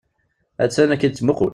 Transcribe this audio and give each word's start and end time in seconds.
Attan 0.63 0.87
la 0.89 0.97
k-id-tettmuqul. 0.99 1.49